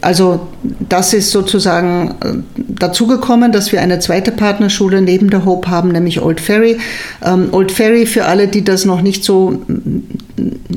[0.00, 0.48] also
[0.88, 6.20] das ist sozusagen äh, dazugekommen, dass wir eine zweite Partnerschule neben der Hope haben, nämlich
[6.22, 6.78] Old Ferry.
[7.24, 9.60] Ähm, Old Ferry für alle, die das noch nicht so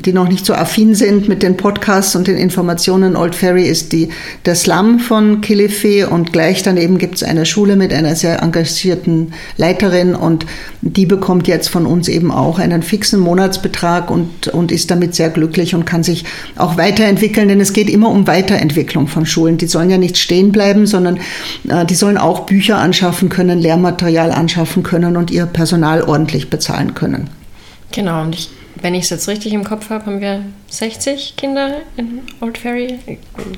[0.04, 3.16] die noch nicht so affin sind mit den Podcasts und den Informationen.
[3.16, 4.10] Old Ferry ist die,
[4.44, 9.32] der Slum von Kilifi und gleich daneben gibt es eine Schule mit einer sehr engagierten
[9.56, 10.46] Leiterin und
[10.82, 15.30] die bekommt jetzt von uns eben auch einen fixen Monatsbetrag und, und ist damit sehr
[15.30, 16.24] glücklich und kann sich
[16.56, 19.56] auch weiterentwickeln, denn es geht immer um Weiterentwicklung von Schulen.
[19.56, 21.18] Die sollen ja nicht stehen bleiben, sondern
[21.68, 26.94] äh, die sollen auch Bücher anschaffen können, Lehrmaterial anschaffen können und ihr Personal ordentlich bezahlen
[26.94, 27.30] können.
[27.92, 28.50] Genau, und ich
[28.84, 32.98] wenn ich es jetzt richtig im Kopf habe, haben wir 60 Kinder in Old Ferry.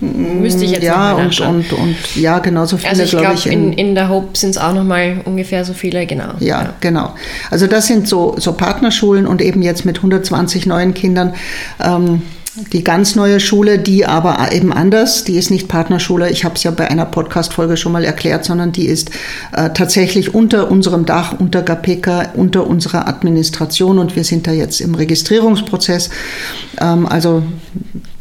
[0.01, 3.35] Müsste ich jetzt ja, noch mal und, und, und ja, genauso viele, also ich glaube
[3.35, 6.35] glaub, in, in der Hope sind es auch nochmal ungefähr so viele, genau.
[6.39, 7.15] Ja, ja, genau.
[7.51, 11.35] Also das sind so, so Partnerschulen und eben jetzt mit 120 neuen Kindern.
[11.83, 12.23] Ähm,
[12.73, 16.63] die ganz neue Schule, die aber eben anders, die ist nicht Partnerschule, ich habe es
[16.63, 19.11] ja bei einer Podcast-Folge schon mal erklärt, sondern die ist
[19.53, 24.81] äh, tatsächlich unter unserem Dach, unter GAPECA, unter unserer Administration und wir sind da jetzt
[24.81, 26.11] im Registrierungsprozess.
[26.81, 27.43] Ähm, also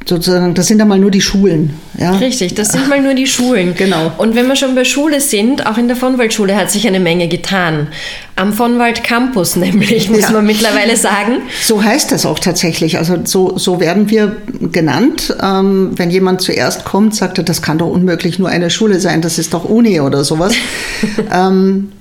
[0.08, 1.74] sozusagen, das sind einmal nur die Schulen.
[1.98, 2.12] Ja?
[2.18, 3.74] Richtig, das sind mal nur die Schulen.
[3.86, 4.12] Genau.
[4.18, 7.28] Und wenn wir schon bei Schule sind, auch in der Vonwald-Schule hat sich eine Menge
[7.28, 7.88] getan.
[8.36, 10.32] Am Vonwald Campus nämlich, muss ja.
[10.32, 11.41] man mittlerweile sagen.
[11.62, 12.98] So heißt das auch tatsächlich.
[12.98, 14.38] Also so, so werden wir
[14.72, 15.36] genannt.
[15.41, 19.22] Ähm, wenn jemand zuerst kommt, sagt er, das kann doch unmöglich nur eine Schule sein,
[19.22, 20.54] das ist doch Uni oder sowas.
[21.32, 21.91] ähm,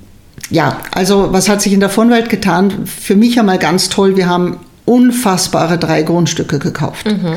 [0.50, 2.86] ja, also was hat sich in der Vonwald getan?
[2.86, 4.16] Für mich einmal ganz toll.
[4.16, 7.06] Wir haben unfassbare drei Grundstücke gekauft.
[7.06, 7.34] Mhm.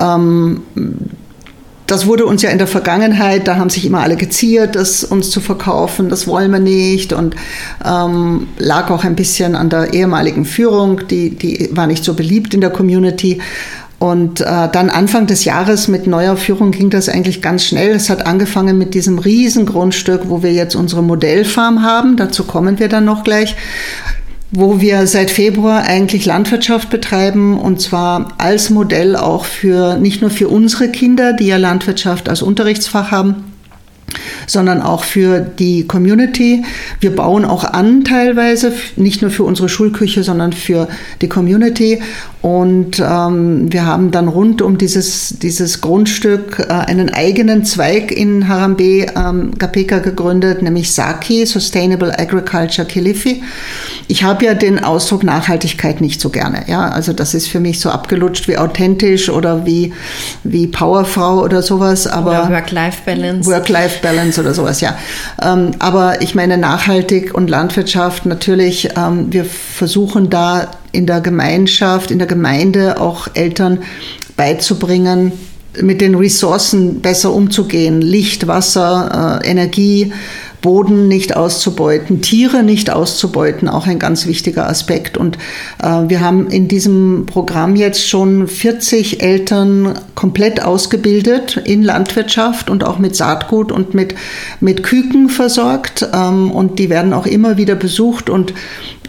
[0.00, 0.62] Ähm,
[1.90, 5.30] das wurde uns ja in der Vergangenheit, da haben sich immer alle geziert, das uns
[5.30, 7.34] zu verkaufen, das wollen wir nicht und
[7.84, 12.54] ähm, lag auch ein bisschen an der ehemaligen Führung, die, die war nicht so beliebt
[12.54, 13.40] in der Community.
[13.98, 17.90] Und äh, dann Anfang des Jahres mit neuer Führung ging das eigentlich ganz schnell.
[17.90, 22.16] Es hat angefangen mit diesem riesen Grundstück, wo wir jetzt unsere Modellfarm haben.
[22.16, 23.56] Dazu kommen wir dann noch gleich
[24.52, 30.30] wo wir seit Februar eigentlich Landwirtschaft betreiben und zwar als Modell auch für nicht nur
[30.30, 33.49] für unsere Kinder, die ja Landwirtschaft als Unterrichtsfach haben,
[34.46, 36.64] sondern auch für die Community.
[37.00, 40.88] Wir bauen auch an teilweise, nicht nur für unsere Schulküche, sondern für
[41.22, 42.00] die Community.
[42.42, 48.48] Und ähm, wir haben dann rund um dieses, dieses Grundstück äh, einen eigenen Zweig in
[48.48, 53.42] Harambe ähm, Gapeka gegründet, nämlich Saki, Sustainable Agriculture Kilifi.
[54.08, 56.64] Ich habe ja den Ausdruck Nachhaltigkeit nicht so gerne.
[56.66, 56.88] Ja?
[56.88, 59.92] Also das ist für mich so abgelutscht wie authentisch oder wie,
[60.42, 62.06] wie Powerfrau oder sowas.
[62.06, 62.32] Aber
[63.46, 63.50] Work-Life-Balance.
[64.00, 64.96] Work-Life-Balance oder sowas, ja.
[65.42, 72.10] Ähm, aber ich meine nachhaltig und Landwirtschaft natürlich, ähm, wir versuchen da in der Gemeinschaft,
[72.10, 73.80] in der Gemeinde auch Eltern
[74.36, 75.32] beizubringen,
[75.80, 78.00] mit den Ressourcen besser umzugehen.
[78.00, 80.12] Licht, Wasser, äh, Energie,
[80.60, 85.16] Boden nicht auszubeuten, Tiere nicht auszubeuten, auch ein ganz wichtiger Aspekt.
[85.16, 85.38] Und
[85.82, 92.84] äh, wir haben in diesem Programm jetzt schon 40 Eltern komplett ausgebildet in Landwirtschaft und
[92.84, 94.14] auch mit Saatgut und mit,
[94.60, 96.08] mit Küken versorgt.
[96.12, 98.54] Ähm, und die werden auch immer wieder besucht und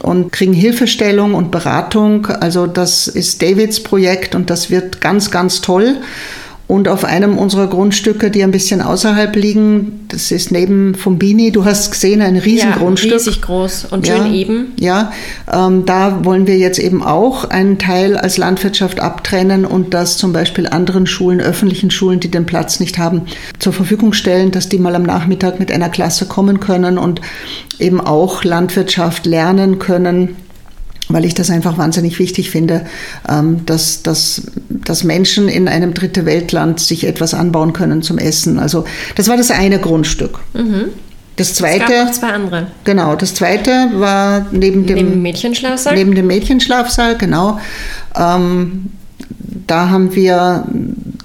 [0.02, 2.26] und kriegen Hilfestellung und Beratung.
[2.26, 5.98] Also das ist Davids Projekt und das wird ganz, ganz toll.
[6.72, 11.66] Und auf einem unserer Grundstücke, die ein bisschen außerhalb liegen, das ist neben Fumbini, du
[11.66, 13.12] hast gesehen, ein Riesengrundstück.
[13.12, 14.72] Ja, riesig groß und schön ja, eben.
[14.80, 15.12] Ja,
[15.52, 20.32] ähm, da wollen wir jetzt eben auch einen Teil als Landwirtschaft abtrennen und das zum
[20.32, 23.24] Beispiel anderen Schulen, öffentlichen Schulen, die den Platz nicht haben,
[23.60, 27.20] zur Verfügung stellen, dass die mal am Nachmittag mit einer Klasse kommen können und
[27.80, 30.38] eben auch Landwirtschaft lernen können
[31.14, 32.86] weil ich das einfach wahnsinnig wichtig finde,
[33.30, 38.60] ähm, dass, dass, dass Menschen in einem dritte Weltland sich etwas anbauen können zum Essen.
[38.60, 40.40] Also das war das eine Grundstück.
[40.54, 40.86] Mhm.
[41.36, 41.94] Das zweite.
[41.94, 42.68] Es gab zwei andere.
[42.84, 45.96] Genau, das zweite war neben dem, neben dem Mädchenschlafsaal.
[45.96, 47.60] Neben dem Mädchenschlafsaal, genau.
[48.16, 48.92] Ähm,
[49.68, 50.66] da haben wir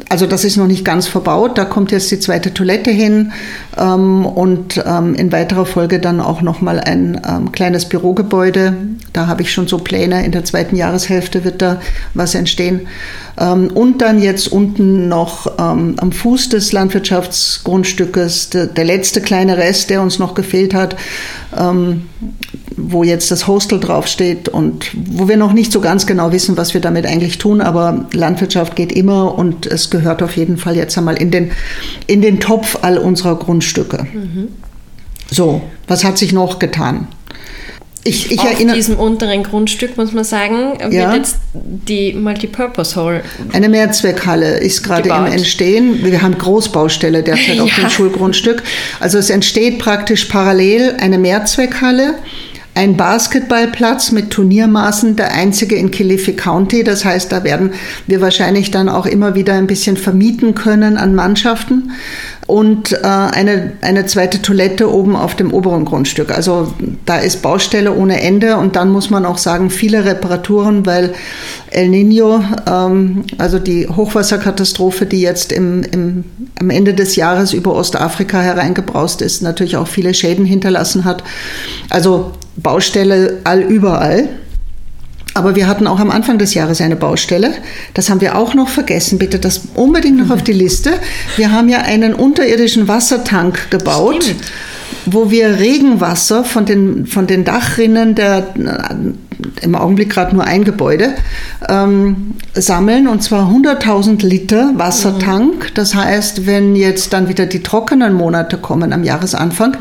[0.09, 1.59] also das ist noch nicht ganz verbaut.
[1.59, 3.33] Da kommt jetzt die zweite Toilette hin
[3.77, 8.77] ähm, und ähm, in weiterer Folge dann auch noch mal ein ähm, kleines Bürogebäude.
[9.13, 10.25] Da habe ich schon so Pläne.
[10.25, 11.81] In der zweiten Jahreshälfte wird da
[12.15, 12.87] was entstehen.
[13.39, 19.91] Ähm, und dann jetzt unten noch ähm, am Fuß des Landwirtschaftsgrundstückes der, letzte kleine Rest,
[19.91, 20.97] der uns noch gefehlt hat,
[21.57, 22.03] ähm,
[22.77, 26.75] wo jetzt das Hostel draufsteht und wo wir noch nicht so ganz genau wissen, was
[26.75, 27.61] wir damit eigentlich tun.
[27.61, 31.51] Aber Landwirtschaft geht immer und es gehört auf jeden Fall jetzt einmal in den,
[32.07, 34.07] in den Topf all unserer Grundstücke.
[34.13, 34.49] Mhm.
[35.31, 37.09] So, was hat sich noch getan?
[38.07, 41.15] Ich, ich Auf diesem unteren Grundstück, muss man sagen, wird ja.
[41.15, 43.23] jetzt die Multipurpose Hall.
[43.53, 46.05] Eine Mehrzweckhalle ist gerade im Entstehen.
[46.05, 47.63] Wir haben Großbaustelle derzeit ja.
[47.63, 48.63] auf dem Schulgrundstück.
[49.01, 52.15] Also es entsteht praktisch parallel eine Mehrzweckhalle
[52.77, 56.85] ein Basketballplatz mit Turniermaßen, der einzige in Kilifi County.
[56.85, 57.73] Das heißt, da werden
[58.07, 61.93] wir wahrscheinlich dann auch immer wieder ein bisschen vermieten können an Mannschaften.
[62.47, 66.31] Und äh, eine, eine zweite Toilette oben auf dem oberen Grundstück.
[66.31, 66.73] Also
[67.05, 68.57] da ist Baustelle ohne Ende.
[68.57, 71.13] Und dann muss man auch sagen, viele Reparaturen, weil
[71.71, 76.25] El Nino, ähm, also die Hochwasserkatastrophe, die jetzt im, im,
[76.61, 81.25] am Ende des Jahres über Ostafrika hereingebraust ist, natürlich auch viele Schäden hinterlassen hat.
[81.91, 84.29] Also Baustelle all überall.
[85.37, 87.53] Aber wir hatten auch am Anfang des Jahres eine Baustelle.
[87.95, 89.19] Das haben wir auch noch vergessen.
[89.19, 90.95] Bitte das unbedingt noch auf die Liste.
[91.37, 94.25] Wir haben ja einen unterirdischen Wassertank gebaut.
[94.25, 94.43] Stimmt
[95.09, 98.49] wo wir Regenwasser von den, von den Dachrinnen der
[99.63, 101.15] im Augenblick gerade nur ein Gebäude,
[101.69, 105.75] ähm, sammeln und zwar 100.000 Liter Wassertank.
[105.75, 109.77] Das heißt, wenn jetzt dann wieder die trockenen Monate kommen am Jahresanfang,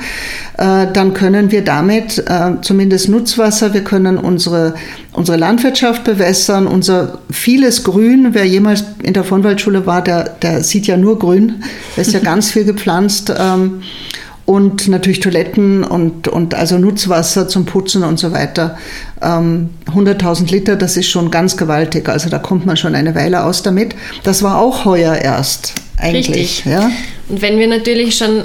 [0.58, 4.76] äh, dann können wir damit äh, zumindest Nutzwasser, wir können unsere,
[5.14, 8.30] unsere Landwirtschaft bewässern, unser vieles Grün.
[8.32, 11.64] Wer jemals in der Vonwaldschule war, der, der sieht ja nur Grün.
[11.96, 13.34] Da ist ja ganz viel gepflanzt.
[13.38, 13.82] Ähm,
[14.46, 18.78] und natürlich Toiletten und, und also Nutzwasser zum Putzen und so weiter.
[19.22, 22.08] Ähm, 100.000 Liter, das ist schon ganz gewaltig.
[22.10, 23.96] Also da kommt man schon eine Weile aus damit.
[24.24, 26.30] Das war auch heuer erst eigentlich.
[26.30, 26.66] Richtig.
[26.66, 26.92] Ja?
[27.28, 28.44] Und wenn wir natürlich schon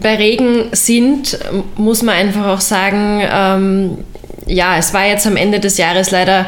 [0.00, 1.38] bei Regen sind,
[1.76, 3.98] muss man einfach auch sagen, ähm,
[4.46, 6.46] ja, es war jetzt am Ende des Jahres leider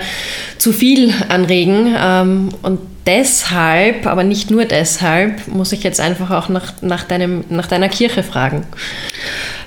[0.59, 1.95] zu viel an Regen.
[1.99, 7.45] Ähm, und deshalb, aber nicht nur deshalb, muss ich jetzt einfach auch nach, nach, deinem,
[7.49, 8.65] nach deiner Kirche fragen.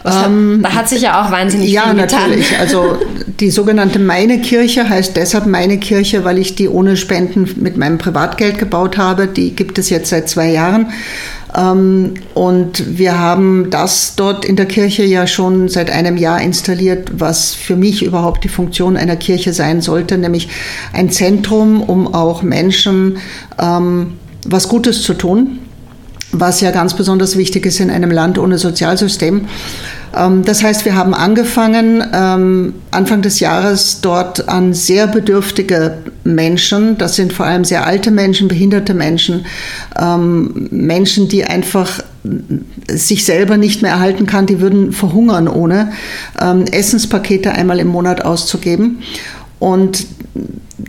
[0.05, 2.09] Ähm, hat, da hat sich ja auch wahnsinnig ja, viel getan.
[2.09, 2.59] Ja, natürlich.
[2.59, 2.97] Also
[3.39, 7.97] die sogenannte Meine Kirche heißt deshalb Meine Kirche, weil ich die ohne Spenden mit meinem
[7.97, 9.27] Privatgeld gebaut habe.
[9.27, 10.91] Die gibt es jetzt seit zwei Jahren.
[11.55, 17.11] Ähm, und wir haben das dort in der Kirche ja schon seit einem Jahr installiert,
[17.19, 20.49] was für mich überhaupt die Funktion einer Kirche sein sollte, nämlich
[20.93, 23.17] ein Zentrum, um auch Menschen
[23.59, 24.13] ähm,
[24.45, 25.59] was Gutes zu tun,
[26.31, 29.47] was ja ganz besonders wichtig ist in einem Land ohne Sozialsystem.
[30.15, 36.97] Ähm, das heißt, wir haben angefangen, ähm, Anfang des Jahres dort an sehr bedürftige Menschen,
[36.97, 39.45] das sind vor allem sehr alte Menschen, behinderte Menschen,
[39.99, 42.01] ähm, Menschen, die einfach
[42.89, 45.93] sich selber nicht mehr erhalten kann, die würden verhungern ohne
[46.69, 48.99] Essenspakete einmal im Monat auszugeben.
[49.59, 50.07] Und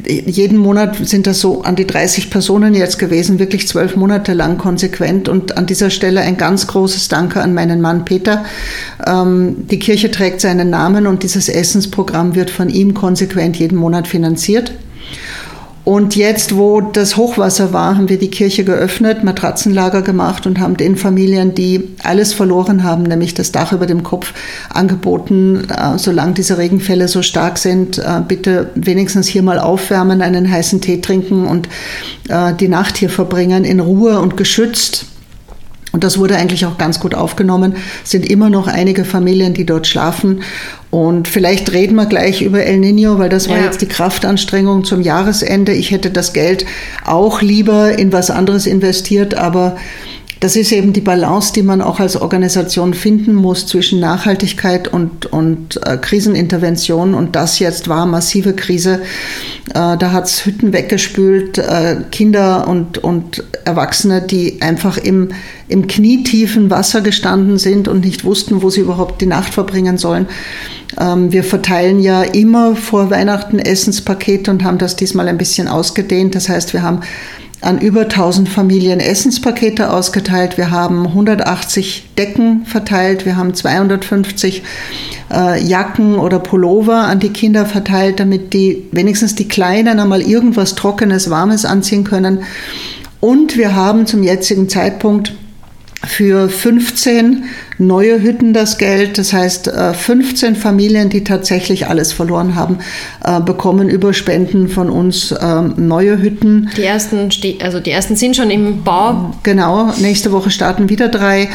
[0.07, 4.59] jeden Monat sind das so an die 30 Personen jetzt gewesen, wirklich zwölf Monate lang
[4.59, 5.29] konsequent.
[5.29, 8.45] Und an dieser Stelle ein ganz großes Danke an meinen Mann Peter.
[9.07, 14.07] Ähm, die Kirche trägt seinen Namen und dieses Essensprogramm wird von ihm konsequent jeden Monat
[14.07, 14.73] finanziert.
[15.85, 20.77] Und jetzt, wo das Hochwasser war, haben wir die Kirche geöffnet, Matratzenlager gemacht und haben
[20.77, 24.35] den Familien, die alles verloren haben, nämlich das Dach über dem Kopf,
[24.69, 30.51] angeboten, äh, solange diese Regenfälle so stark sind, äh, bitte wenigstens hier mal aufwärmen, einen
[30.51, 31.69] heißen Tee trinken und
[32.29, 35.07] äh, die Nacht hier verbringen in Ruhe und geschützt.
[35.93, 37.75] Und das wurde eigentlich auch ganz gut aufgenommen.
[38.05, 40.43] Es sind immer noch einige Familien, die dort schlafen.
[40.91, 43.65] Und vielleicht reden wir gleich über El Nino, weil das war ja.
[43.65, 45.73] jetzt die Kraftanstrengung zum Jahresende.
[45.73, 46.65] Ich hätte das Geld
[47.05, 49.77] auch lieber in was anderes investiert, aber
[50.41, 55.27] das ist eben die Balance, die man auch als Organisation finden muss zwischen Nachhaltigkeit und,
[55.27, 57.13] und äh, Krisenintervention.
[57.13, 59.03] Und das jetzt war massive Krise.
[59.69, 65.29] Äh, da hat es Hütten weggespült, äh, Kinder und, und Erwachsene, die einfach im,
[65.69, 70.27] im knietiefen Wasser gestanden sind und nicht wussten, wo sie überhaupt die Nacht verbringen sollen.
[70.99, 76.35] Ähm, wir verteilen ja immer vor Weihnachten Essenspakete und haben das diesmal ein bisschen ausgedehnt.
[76.35, 77.01] Das heißt, wir haben
[77.61, 80.57] an über 1000 Familien Essenspakete ausgeteilt.
[80.57, 83.27] Wir haben 180 Decken verteilt.
[83.27, 84.63] Wir haben 250
[85.31, 90.75] äh, Jacken oder Pullover an die Kinder verteilt, damit die wenigstens die Kleinen einmal irgendwas
[90.75, 92.45] Trockenes, Warmes anziehen können.
[93.21, 95.35] Und wir haben zum jetzigen Zeitpunkt
[96.07, 97.45] für 15
[97.81, 99.19] neue Hütten das Geld.
[99.19, 102.79] Das heißt, 15 äh, Familien, die tatsächlich alles verloren haben,
[103.25, 106.71] äh, bekommen über Spenden von uns ähm, neue Hütten.
[106.77, 107.31] Die ersten,
[107.63, 109.35] also die ersten sind schon im Bau.
[109.43, 111.49] Genau, nächste Woche starten wieder drei.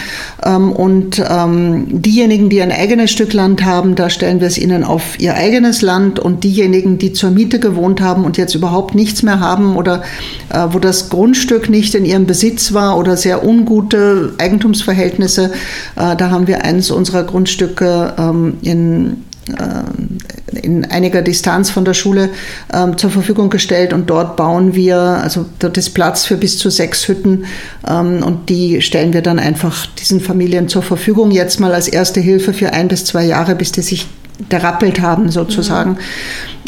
[0.43, 4.83] Ähm, und ähm, diejenigen, die ein eigenes Stück Land haben, da stellen wir es ihnen
[4.83, 6.19] auf ihr eigenes Land.
[6.19, 10.03] Und diejenigen, die zur Miete gewohnt haben und jetzt überhaupt nichts mehr haben oder
[10.49, 15.51] äh, wo das Grundstück nicht in ihrem Besitz war oder sehr ungute Eigentumsverhältnisse,
[16.15, 19.83] da haben wir eines unserer Grundstücke ähm, in äh,
[20.59, 22.29] in einiger Distanz von der Schule
[22.73, 26.71] ähm, zur Verfügung gestellt und dort bauen wir, also dort ist Platz für bis zu
[26.71, 27.45] sechs Hütten
[27.87, 32.21] ähm, und die stellen wir dann einfach diesen Familien zur Verfügung, jetzt mal als erste
[32.21, 34.07] Hilfe für ein bis zwei Jahre, bis die sich
[34.49, 35.91] derappelt haben sozusagen.
[35.91, 35.97] Mhm.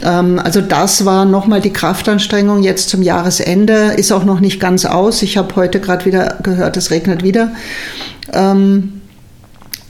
[0.04, 4.86] Ähm, also das war nochmal die Kraftanstrengung jetzt zum Jahresende, ist auch noch nicht ganz
[4.86, 5.24] aus.
[5.24, 7.54] Ich habe heute gerade wieder gehört, es regnet wieder.
[8.34, 8.97] Ähm,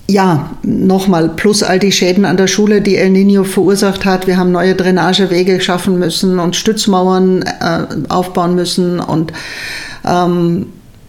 [0.10, 4.26] ja, nochmal, plus all die Schäden an der Schule, die El Nino verursacht hat.
[4.26, 9.02] Wir haben neue Drainagewege schaffen müssen und Stützmauern äh, aufbauen müssen.
[9.02, 9.34] Und
[10.06, 10.68] ähm,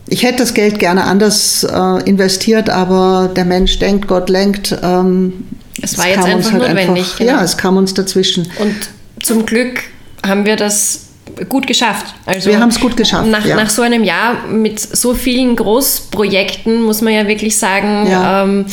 [0.08, 4.76] ich hätte das Geld gerne anders äh, investiert, aber der Mensch denkt, Gott lenkt.
[4.82, 5.44] Ähm,
[5.80, 6.88] es war es jetzt einfach halt notwendig.
[7.04, 7.30] Einfach, genau.
[7.30, 8.50] Ja, es kam uns dazwischen.
[8.58, 8.74] Und
[9.22, 9.80] zum Glück
[10.26, 11.07] haben wir das
[11.48, 12.14] gut geschafft.
[12.26, 13.28] Also wir haben es gut geschafft.
[13.28, 13.56] Nach, ja.
[13.56, 18.44] nach so einem Jahr mit so vielen Großprojekten muss man ja wirklich sagen, ja.
[18.44, 18.66] Ähm,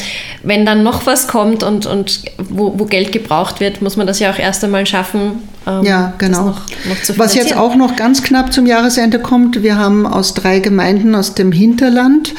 [0.44, 4.20] wenn dann noch was kommt und, und wo, wo, Geld gebraucht wird, muss man das
[4.20, 5.44] ja auch erst einmal schaffen.
[5.68, 6.46] Ähm, ja, genau.
[6.46, 10.60] Noch, noch was jetzt auch noch ganz knapp zum Jahresende kommt, wir haben aus drei
[10.60, 12.34] Gemeinden aus dem Hinterland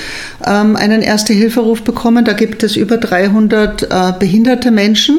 [0.46, 2.24] ähm, einen Erste-Hilferuf bekommen.
[2.24, 5.18] Da gibt es über 300 äh, behinderte Menschen.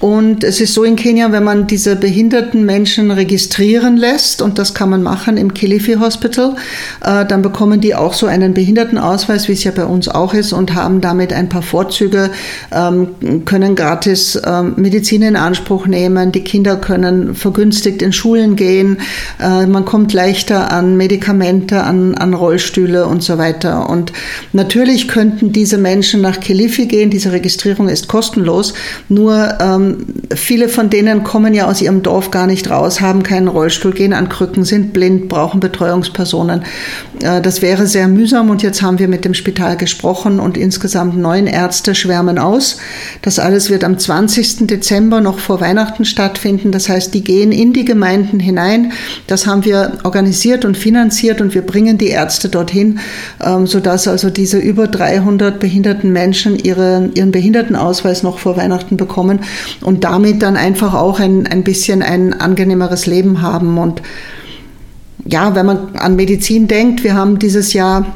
[0.00, 4.74] Und es ist so in Kenia, wenn man diese behinderten Menschen registrieren lässt, und das
[4.74, 6.56] kann man machen im Kilifi Hospital,
[7.02, 10.52] äh, dann bekommen die auch so einen Behindertenausweis, wie es ja bei uns auch ist,
[10.52, 12.30] und haben damit ein paar Vorzüge,
[12.72, 18.98] ähm, können gratis ähm, Medizin in Anspruch nehmen, die Kinder können vergünstigt in Schulen gehen,
[19.40, 23.88] äh, man kommt leichter an Medikamente, an, an Rollstühle und so weiter.
[23.88, 24.12] Und
[24.52, 28.74] natürlich könnten diese Menschen nach Kilifi gehen, diese Registrierung ist kostenlos,
[29.08, 29.83] nur ähm,
[30.34, 34.12] viele von denen kommen ja aus ihrem Dorf gar nicht raus, haben keinen Rollstuhl, gehen
[34.12, 36.64] an Krücken, sind blind, brauchen Betreuungspersonen.
[37.22, 41.16] Äh, das wäre sehr mühsam und jetzt haben wir mit dem Spital gesprochen und insgesamt
[41.16, 42.78] neun Ärzte schwärmen aus.
[43.22, 44.66] Das alles wird am 20.
[44.66, 46.72] Dezember noch vor Weihnachten stattfinden.
[46.72, 48.92] Das heißt, die gehen in die Gemeinden hinein.
[49.26, 52.98] Das haben wir organisiert und finanziert und wir bringen die Ärzte dorthin,
[53.44, 59.40] ähm, sodass also diese über 300 behinderten Menschen ihre, ihren Behindertenausweis noch vor Weihnachten bekommen
[59.80, 63.78] und damit dann einfach auch ein, ein bisschen ein angenehmeres Leben haben.
[63.78, 64.02] Und
[65.24, 68.06] ja, wenn man an Medizin denkt, wir haben dieses Jahr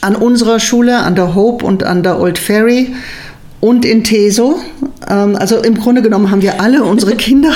[0.00, 2.94] an unserer Schule, an der Hope und an der Old Ferry
[3.60, 4.60] und in Teso.
[5.08, 7.52] Ähm, also im Grunde genommen haben wir alle unsere Kinder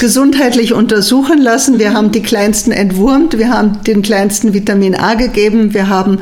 [0.00, 1.78] gesundheitlich untersuchen lassen.
[1.78, 6.18] Wir haben die kleinsten entwurmt, wir haben den kleinsten Vitamin A gegeben, wir haben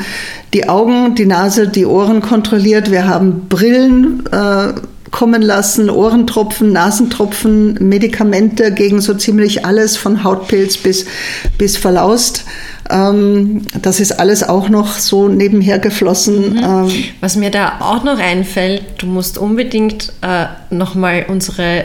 [0.55, 4.73] die Augen, die Nase, die Ohren kontrolliert, wir haben Brillen äh,
[5.11, 11.07] kommen lassen, Ohrentropfen, Nasentropfen, Medikamente gegen so ziemlich alles von Hautpilz bis,
[11.59, 12.45] bis Verlaust.
[12.89, 16.55] Ähm, das ist alles auch noch so nebenher geflossen.
[16.55, 16.59] Mhm.
[16.63, 21.85] Ähm, Was mir da auch noch einfällt, du musst unbedingt äh, nochmal unsere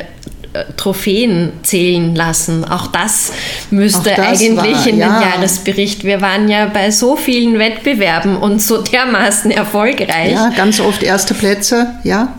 [0.55, 2.63] äh, Trophäen zählen lassen.
[2.63, 3.31] Auch das
[3.71, 5.19] müsste Auch das eigentlich war, in ja.
[5.19, 6.03] den Jahresbericht.
[6.03, 10.31] Wir waren ja bei so vielen Wettbewerben und so dermaßen erfolgreich.
[10.31, 12.33] Ja, ganz oft erste Plätze, ja.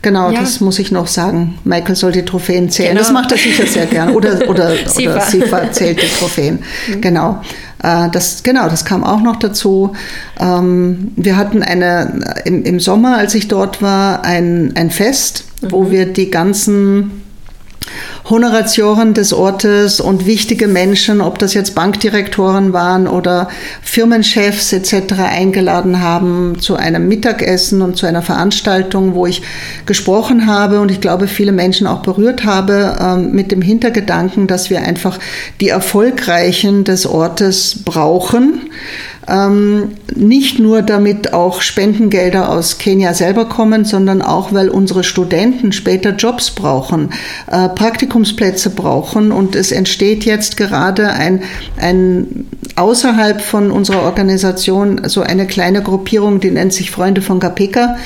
[0.00, 0.40] Genau, ja.
[0.40, 1.58] das muss ich noch sagen.
[1.64, 2.90] Michael soll die Trophäen zählen.
[2.90, 3.00] Genau.
[3.00, 4.10] Das macht er sicher sehr gern.
[4.10, 5.12] Oder, oder, Sifa.
[5.12, 6.60] oder Sifa zählt die Trophäen.
[6.88, 7.00] Mhm.
[7.00, 7.42] Genau.
[7.82, 9.94] Äh, das, genau, das kam auch noch dazu.
[10.38, 15.72] Ähm, wir hatten eine, im, im Sommer, als ich dort war, ein, ein Fest, mhm.
[15.72, 17.22] wo wir die ganzen
[18.28, 23.48] Honoratioren des Ortes und wichtige Menschen, ob das jetzt Bankdirektoren waren oder
[23.82, 25.14] Firmenchefs etc.
[25.18, 29.42] eingeladen haben zu einem Mittagessen und zu einer Veranstaltung, wo ich
[29.86, 34.68] gesprochen habe und ich glaube viele Menschen auch berührt habe ähm, mit dem Hintergedanken, dass
[34.68, 35.18] wir einfach
[35.60, 38.68] die Erfolgreichen des Ortes brauchen
[39.28, 45.72] ähm, nicht nur damit auch Spendengelder aus Kenia selber kommen, sondern auch, weil unsere Studenten
[45.72, 47.10] später Jobs brauchen,
[47.50, 51.42] äh, Praktikumsplätze brauchen und es entsteht jetzt gerade ein,
[51.78, 57.96] ein außerhalb von unserer Organisation so eine kleine Gruppierung, die nennt sich Freunde von Gapeka.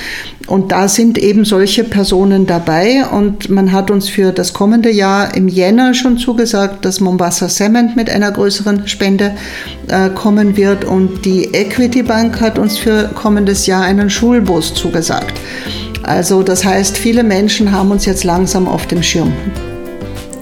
[0.47, 3.05] Und da sind eben solche Personen dabei.
[3.07, 7.97] Und man hat uns für das kommende Jahr im Jänner schon zugesagt, dass Mombasa Cement
[7.97, 9.34] mit einer größeren Spende
[9.88, 10.84] äh, kommen wird.
[10.84, 15.40] Und die Equity Bank hat uns für kommendes Jahr einen Schulbus zugesagt.
[16.03, 19.32] Also das heißt, viele Menschen haben uns jetzt langsam auf dem Schirm.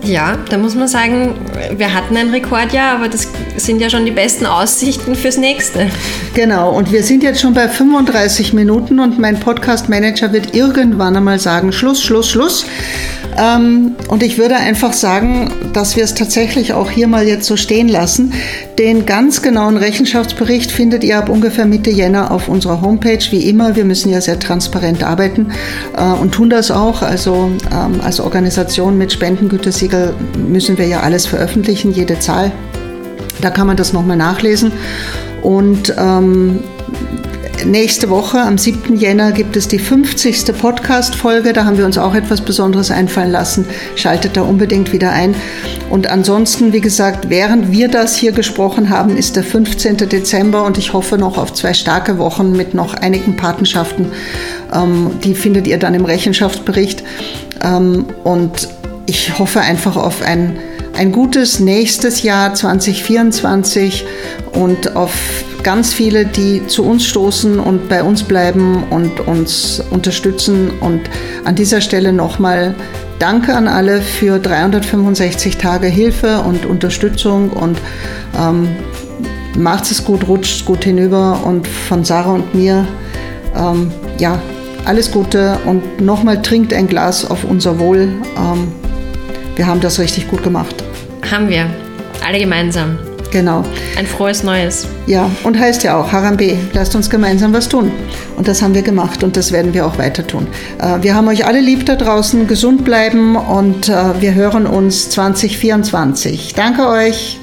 [0.02, 1.34] Ja, da muss man sagen,
[1.76, 5.88] wir hatten ein Rekordjahr, aber das sind ja schon die besten Aussichten fürs nächste.
[6.34, 11.38] Genau, und wir sind jetzt schon bei 35 Minuten und mein Podcast-Manager wird irgendwann einmal
[11.38, 12.64] sagen, Schluss, Schluss, Schluss.
[13.40, 17.56] Ähm, und ich würde einfach sagen, dass wir es tatsächlich auch hier mal jetzt so
[17.56, 18.34] stehen lassen.
[18.78, 23.24] Den ganz genauen Rechenschaftsbericht findet ihr ab ungefähr Mitte Jänner auf unserer Homepage.
[23.30, 25.52] Wie immer, wir müssen ja sehr transparent arbeiten
[25.96, 27.00] äh, und tun das auch.
[27.00, 32.52] Also ähm, als Organisation mit Spendengütesiegel müssen wir ja alles veröffentlichen, jede Zahl.
[33.40, 34.72] Da kann man das nochmal nachlesen.
[35.40, 36.58] Und ähm,
[37.66, 38.96] Nächste Woche, am 7.
[38.96, 40.56] Jänner, gibt es die 50.
[40.58, 41.52] Podcast-Folge.
[41.52, 43.66] Da haben wir uns auch etwas Besonderes einfallen lassen.
[43.96, 45.34] Schaltet da unbedingt wieder ein.
[45.90, 49.96] Und ansonsten, wie gesagt, während wir das hier gesprochen haben, ist der 15.
[49.96, 54.06] Dezember und ich hoffe noch auf zwei starke Wochen mit noch einigen Patenschaften.
[54.72, 57.04] Ähm, die findet ihr dann im Rechenschaftsbericht.
[57.62, 58.68] Ähm, und
[59.06, 60.56] ich hoffe einfach auf ein,
[60.94, 64.04] ein gutes nächstes Jahr 2024
[64.52, 65.12] und auf
[65.62, 70.70] ganz viele, die zu uns stoßen und bei uns bleiben und uns unterstützen.
[70.80, 71.02] Und
[71.44, 72.74] an dieser Stelle nochmal
[73.20, 77.76] Danke an alle für 365 Tage Hilfe und Unterstützung und
[78.34, 78.68] ähm,
[79.58, 82.88] macht es gut, rutscht gut hinüber und von Sarah und mir,
[83.54, 84.38] ähm, ja,
[84.86, 88.08] alles Gute und nochmal trinkt ein Glas auf unser Wohl.
[88.38, 88.72] Ähm,
[89.60, 90.74] wir haben das richtig gut gemacht.
[91.30, 91.68] Haben wir,
[92.26, 92.98] alle gemeinsam.
[93.30, 93.62] Genau.
[93.98, 94.88] Ein frohes Neues.
[95.06, 97.92] Ja, und heißt ja auch Harambe, lasst uns gemeinsam was tun.
[98.38, 100.46] Und das haben wir gemacht und das werden wir auch weiter tun.
[100.78, 105.10] Äh, wir haben euch alle lieb da draußen, gesund bleiben und äh, wir hören uns
[105.10, 106.54] 2024.
[106.54, 107.39] Danke euch.